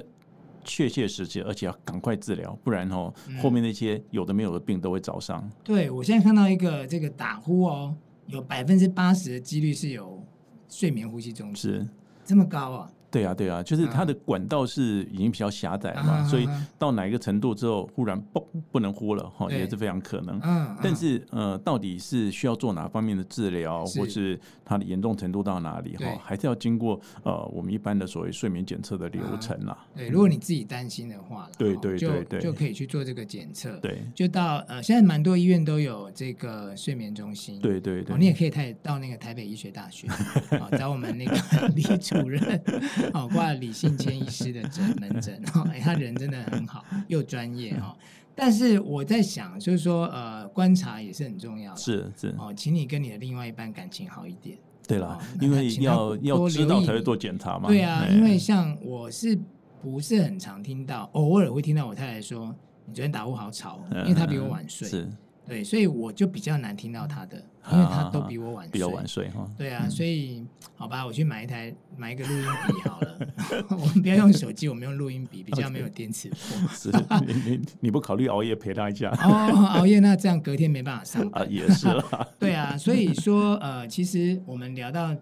[0.64, 5.48] 确切时期，而且要赶快治疗，不然哦，后面那些有的没有的病都会找上。
[5.62, 7.94] 对，我现在看到一个这个打呼哦，
[8.26, 10.20] 有百分之八十的几率是有
[10.68, 11.88] 睡眠呼吸中止，是
[12.24, 12.90] 这么高啊？
[13.14, 20.40] 对啊，对啊，就是它的管道是已经比较狭窄嘛，嗯、所以到哪一个程度之后，忽然嘣不能呼了哈，也是非常可能。
[20.42, 29.78] 嗯，但是呃，到底是需要做哪方面的治疗，或是它的严重程度到哪里哈，还是要经过呃我们一般的所谓睡眠检测的流程啦。
[29.94, 33.76] 对，如果你自己担心的话，对对对对，就可以去做这个检测。
[33.78, 37.60] 对，就到呃，现在蛮多医院都有这个睡眠中心。
[37.60, 40.08] 对对对，你也可以台到那个台北医学大学，
[40.78, 41.36] 找我们那个
[41.76, 42.60] 李主任，
[43.14, 47.96] 哦，挂李信谦医师的诊门诊，哎，他人真的很好，又专业哈。
[48.34, 54.58] 但是我在想，就是说，呃，观察也是很重要的，是是哦，请你跟你的另外一半感情好一点。
[54.88, 57.68] 对了，因为要要知道才会做检查嘛。
[57.68, 59.38] 对啊，因为像我是
[59.80, 62.54] 不是很常听到，偶尔会听到我太太说，
[62.86, 64.88] 你昨天打呼好吵，因为她比我晚睡。
[64.88, 65.08] 是。
[65.46, 67.36] 对，所以我就比较难听到他的，
[67.72, 69.50] 因为他都比我晚睡，比较晚睡哈。
[69.58, 73.18] 对啊，所以好吧，我去买一台买一个录音笔好了。
[73.70, 76.68] 我们不要用手机，我们用录音笔，比较没有电磁波。
[76.74, 76.90] 是，
[77.26, 79.10] 你你你不考虑熬夜陪他一下？
[79.22, 81.50] 哦，熬夜那这样隔天没办法上班。
[81.50, 82.28] 也是啦。
[82.40, 85.14] 对啊，所以说呃，其实我们聊到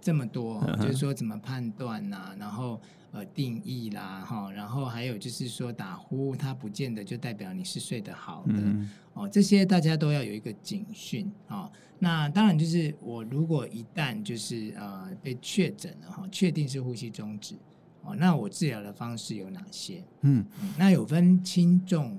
[0.00, 2.80] 这么多，就是说怎么判断呐，然后。
[3.12, 11.72] 呃，定义啦，哈，然后还有就是说打呼，它不见得就代表你是睡得好的，嗯、哦，这些大家都要有一个警讯啊、哦。
[11.98, 17.56] 那当然就是我如果一旦就是呃被确诊了哈，确定是呼吸中止
[18.02, 20.04] 哦，那我治疗的方式有哪些？
[20.20, 20.46] 嗯，
[20.78, 22.16] 那有分轻重、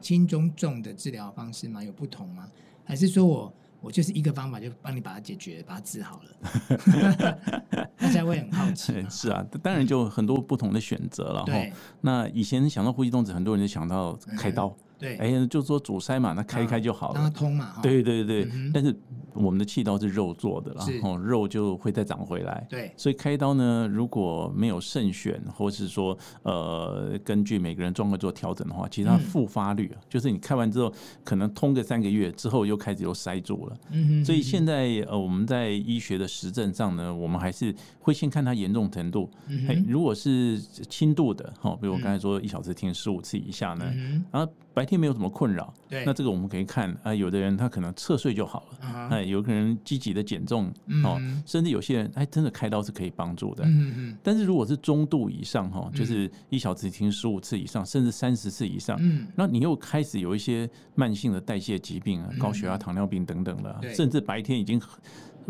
[0.00, 1.82] 轻中重的治疗方式吗？
[1.82, 2.46] 有不同吗？
[2.84, 3.52] 还是说我？
[3.80, 7.88] 我就是一个方法，就帮你把它解决，把它治好了。
[7.96, 8.92] 大家会很好奇。
[9.08, 11.44] 是啊，当然就很多不同的选择了。
[11.46, 14.74] 对，那以前想到呼吸动止，很多人就想到开刀。
[14.98, 17.76] 对，哎，就是说阻塞嘛，那开一开就好了，让它通嘛。
[17.82, 18.94] 对对对，但是
[19.34, 22.66] 我们的气道是肉做的，然后肉就会再长回来。
[22.68, 33.76] 对，所以开刀呢，如果没有慎选，或是说呃，根据每个人状况做调整的话，其实它复发率啊，就是你开完之后，可能通个三个月之后又开始又塞住了。
[33.92, 37.72] 嗯，所以现在呃，我们在医学的实证上呢，我们还是
[38.08, 39.30] 会先看它严重程度。
[39.68, 43.84] 哎，如果是轻度的，哈，比如我刚才说一小时听十五次以下呢，
[44.32, 44.50] 然后。
[44.74, 49.24] 白天没有什么困扰，对，那这个我们可以看啊，有的人他可能侧睡就好了，哎、uh，huh.
[49.24, 53.64] 有可能积极的减重哦，甚至有些人哎，真的开刀是可以帮助的。
[53.64, 54.18] 嗯嗯。
[54.22, 64.80] 但是如果是中度以上哈，就是一小时听十五次以上，甚至三十次以上，嗯，那你又开始有一些慢性的代谢疾病啊，高血压、糖尿病等等的，对甚至白天已经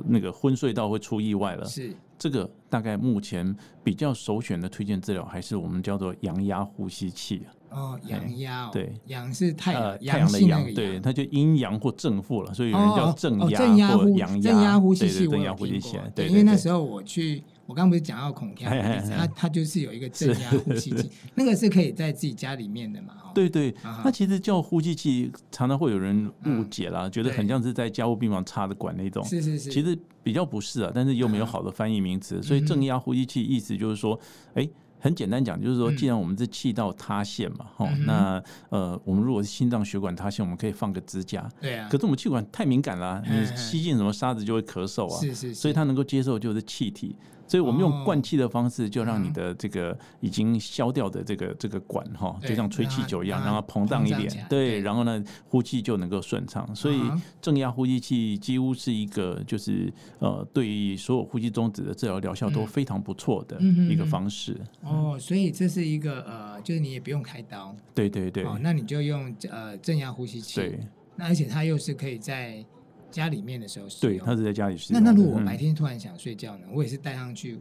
[0.06, 1.64] 那个昏睡到会出意外了。
[1.64, 1.92] 是。
[2.18, 7.42] 这个大概目前比较首选的推荐治疗还是我们叫做阳压呼吸器。
[7.70, 13.38] 哦，阳压哦，对，阳是太阳，太阳的阳，对，它就阴阳或正负了，所以有人叫正
[13.76, 34.18] 压或阳压，正压呼吸器，正压呼吸器，对，因为那时候我去，我刚不是讲到孔锵的例子，他他就是有一个正压呼吸器， 那个是可以在自己家里面的嘛，对对，那其实叫呼吸器，常常会有人误解啦，觉得很像是在家务病房插的管那种，是是是，其实比较不是啊，但是又没有好的翻译名词，所以正压呼吸器意思就是说，
[34.54, 34.66] 哎。
[35.00, 41.48] 很简单讲，就是说，既然我们是气道塌陷嘛，哈、嗯，那呃，我们如果是心脏血管塌陷，我们可以放个支架。
[41.60, 41.88] 对啊。
[41.88, 45.20] 可是我们气管太敏感了、啊，你吸进什么沙子就会咳嗽啊。
[45.20, 45.54] 是是是。
[45.54, 47.14] 所以它能够接受就是气体。
[47.48, 54.46] 所以我们用灌气的方式，就让你的这个已经消掉的这个这个管哈，就像吹气球一样，让它膨胀一点。
[54.48, 56.68] 对，然后呢，呼气就能够顺畅。
[56.76, 57.00] 所以
[57.40, 64.54] 正压呼吸器几乎是一个就是呃，对于所有呼吸中止的治疗疗效都非常不错的一个方式。
[64.82, 67.74] 哦，所以这是一个呃，就是你也不用开刀。
[67.94, 68.44] 对对对。
[68.44, 70.60] 哦，那你就用呃正压呼吸器。
[70.60, 70.78] 对。
[71.16, 72.64] 那而且它又是可以在。
[73.10, 75.02] 家里面的时候是对，他是在家里使用。
[75.02, 76.66] 那那如果我白天突然想睡觉呢？
[76.72, 77.58] 我也是带上去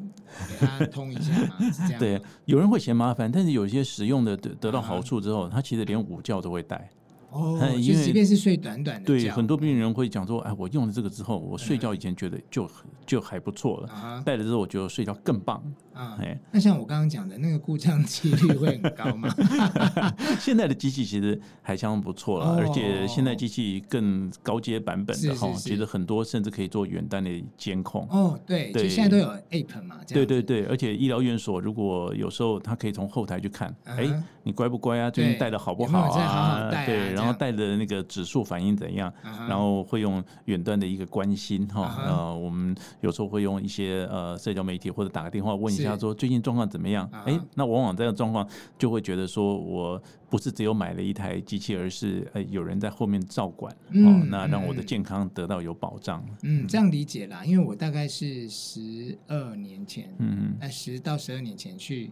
[0.50, 2.00] 给他通一下嘛，是这样。
[2.00, 6.90] 对，有人会嫌麻烦，但是有些使用的得得到好处之后，他其实连午觉都会带。
[7.38, 12.70] 哦，因为即便是睡短短的，对，很多病人会讲说，哎，我用了这个之后，我睡觉以前觉得就
[13.06, 15.62] 就还不错了，戴了之后我觉得睡觉更棒。
[15.94, 16.16] 啊，
[16.52, 19.34] 那像我刚刚讲的那个故障几率会很高吗？
[20.40, 28.08] 现在的机器其实还相当不错了，而且现在机器更高阶版本的哈，其实很多甚至可以做远端的监控。
[28.12, 34.08] 哦，对，就现在都有 App 嘛，对对对，而且医疗院所如果有时候他可以从后台去看，哎，
[34.44, 35.10] 你乖不乖啊？
[35.10, 36.70] 最近带的好不好啊？
[36.86, 37.27] 对，然后。
[37.28, 39.12] 后带的那个指数反应怎样，
[39.48, 47.10] 然后会用远端的一个关心哈，呃，我们有时候会用一些呃社交媒体或者打个电话问一下说最近状况怎么样？
[47.26, 56.24] 哎，那往往这个状况就会觉得说我不是只有买了一台机器，而是呃有人在后面照管，哦，那让我的健康得到有保障。
[56.44, 62.12] 嗯，这样理解啦，因为我大概是十二年前，嗯嗯，十到十二年前去。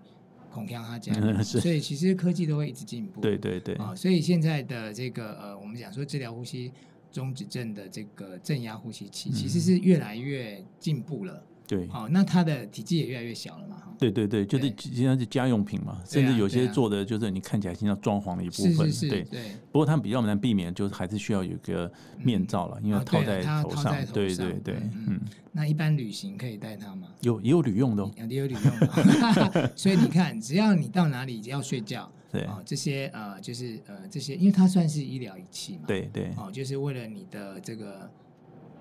[0.56, 3.20] 孔锵他讲，所以其实科技都会一直进步。
[3.20, 3.76] 对对对。
[3.76, 6.72] 啊，所以现在的这个呃，我们讲说治疗呼吸
[7.12, 11.44] 中止症的这个正压呼吸器，其实是越来越进步了。
[11.68, 13.82] 对，好，那它的体积也越来越小了嘛。
[13.98, 18.88] 对对对，就是现在是家用品嘛，甚至有些做的就是你看起来像装潢的一部分。
[18.88, 19.10] 是是是。
[19.10, 19.42] 对对。
[19.72, 23.96] 不过他们比较难避免，就是还是需要有一个面罩了，因为套在头上。
[24.14, 24.76] 对对对，
[25.08, 25.20] 嗯。
[25.54, 27.08] 那一般旅行可以带它吗？
[27.22, 29.72] 有也有旅用的，也有旅用的。
[29.78, 35.84] 所以你看，只要你到哪里要睡觉，对啊，这些呃，就是呃，这些，因为它算是医疗仪器嘛。
[35.88, 36.32] 对对。
[36.36, 38.12] 哦，就是为了你的这个。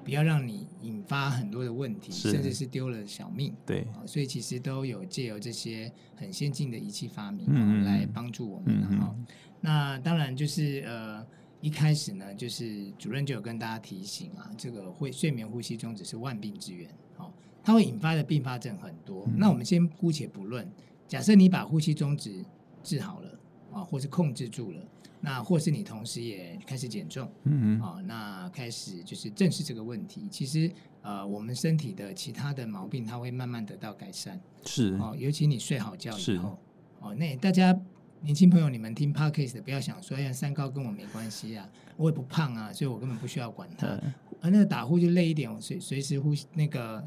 [0.05, 3.55] 不要让你引发很多的问题，甚至是丢了小命。
[3.64, 7.46] 对，所以其实都有借由这些很先进的仪器发明，
[7.84, 8.82] 来帮助我们。
[8.98, 9.16] 哈、
[9.61, 11.26] 那当然就是呃，
[11.62, 17.32] 一开始呢，就是主任就有跟大家提醒啊，这个会睡眠呼吸中止是万病之源，哦，
[17.62, 19.24] 它会引发的并发症很多。
[19.28, 20.70] 嗯、那我们先姑且不论，
[21.09, 22.44] 假设你把呼吸中止
[22.82, 23.38] 治好了
[23.72, 24.80] 啊，或是控制住了。
[25.25, 30.29] 那或是你同时也开始减重，嗯嗯，啊，那开始就是正视这个问题。
[30.31, 30.70] 其实，
[31.01, 34.39] 呃，我们身体的其他的毛病，它会慢慢得到改善。
[34.66, 36.59] 是哦，尤其你睡好觉以后，
[37.01, 37.75] 哦，那大家
[38.20, 41.66] 年轻朋友，你们听 Podcast 的不要想说，哎呀，三高跟我没关系啊，
[41.97, 43.87] 我也不胖啊，所以我根本不需要管它。
[43.87, 44.12] 嗯、
[44.43, 47.03] 而那个打呼就累一点，我随随时呼吸，那个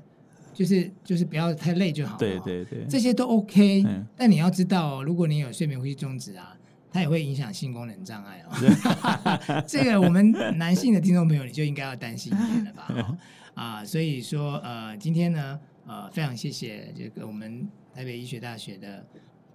[0.55, 2.17] 就是就是不要太累就好了。
[2.17, 3.83] 对对对，这些都 OK。
[3.85, 6.56] 嗯、但你要知道，如果你有睡眠呼吸中止啊。
[6.91, 13.17] 它也会影响性功能障碍哦， 这个我们男性的听众朋友你就应该要担心一点了吧？
[13.55, 19.05] 啊，所以说呃，今天呢呃，非常谢谢这个我们台北医学大学的。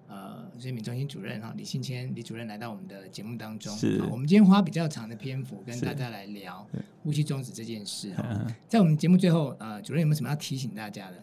[0.08, 4.02] 呃，睡眠中心主任哈李信谦李主任来到我们的节目当中，是。
[4.10, 6.68] 我们今天花比较长的篇幅跟大家来聊
[7.02, 8.22] 呼吸终止这件事哈。
[8.68, 11.16] 在我们节目最后，呃，主任有没有什么要提醒大家的？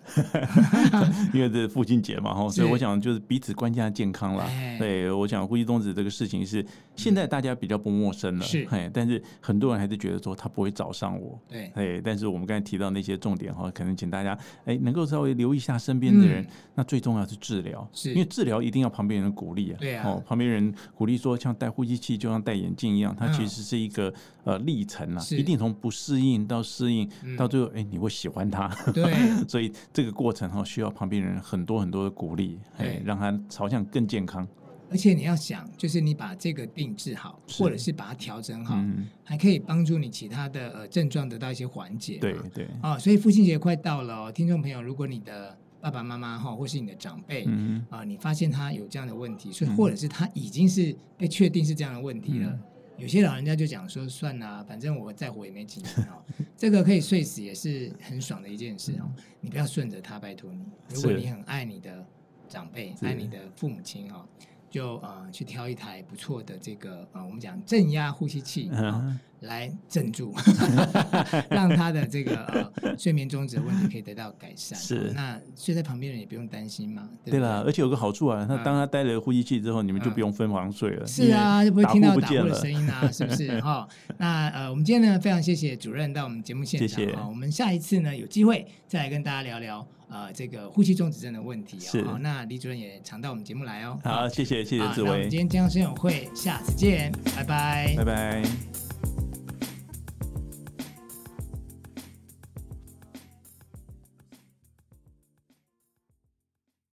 [1.32, 4.50] 因为这是父亲节嘛哈，所以我想就是彼此关心健康啦。
[4.80, 6.66] 对，我想呼吸终止这个事情是
[6.96, 8.68] 现在大家比较不陌生了，是。
[8.92, 11.40] 但是很多人还是觉得说他不会找上我。
[11.48, 11.72] 对。
[11.76, 16.44] 哎，但是我们刚才提到那些重点哈，可能请大家哎能够稍微留意一下身边的人。
[16.74, 18.80] 那最重要是治疗，是因为治疗一定。
[18.80, 24.14] 要旁边人鼓励啊，对啊，哦，旁边人鼓励说，像戴呼吸器就像戴眼镜一样，它其实是一个
[24.46, 29.14] 呃历程啊，一定从不适应到适应，到最后哎，你会喜欢他，对，
[29.48, 34.48] 所以这个过程哈需要旁边人很多很多的鼓励，哎，让他朝向更健康。
[34.92, 38.76] 而且你要想，就是你把这个病治好，或者是把它调整好，
[39.24, 42.36] 还可以帮助你其他的呃症状得到一些缓解，对。
[42.52, 47.86] 对，啊，所以父亲节快到了哦，听众朋友，如果你的爸爸妈妈哈，或是你的长辈，嗯。
[47.92, 52.50] 啊，你发现他有这样的问题，所以或者是他已经是被确定是这样的问题了。
[52.50, 52.60] 嗯、
[53.00, 56.24] 有些老人家就讲说，算了，反正我再活也没几年哦，
[56.58, 59.04] 这个可以睡死也是很爽的一件事哦。
[59.04, 60.64] 嗯、你不要顺着他，拜托你。
[60.94, 62.06] 如果你很爱你的
[62.48, 64.26] 长辈，是爱你的父母亲哦，
[64.70, 69.02] 就呃去挑一台不错的这个呃，我们讲正压呼吸器啊。
[69.06, 70.34] 嗯来镇住，
[71.50, 72.44] 让他的这个
[72.82, 74.78] 呃睡眠中止的问题可以得到改善。
[74.78, 77.08] 是，那睡在旁边人也不用担心嘛。
[77.24, 81.08] 对了，而且有个好处啊，那当他戴了呼吸器之后，你们就不用分房睡了。
[81.08, 83.60] 是啊，就不会听到打呼的声音啊， 是不是？
[83.62, 83.88] 哈，
[84.18, 87.26] 那呃，我们今天呢，非常谢谢主任到我们节目现场啊。
[87.28, 91.90] 我们下一次呢，有机会再来跟大家聊聊呃这个呼吸中止症的问题啊。
[91.92, 92.06] 是。
[92.20, 93.98] 那李主任也常到我们节目来哦。
[94.04, 95.10] 好，谢谢谢谢志伟。
[95.10, 98.79] 我们今天健康生友会，下次见，拜拜，拜拜。